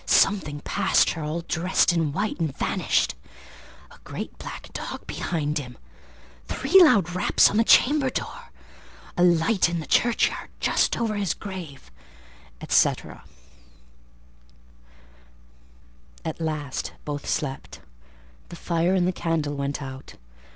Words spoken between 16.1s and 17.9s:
At last both slept: